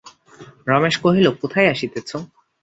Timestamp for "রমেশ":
0.67-0.95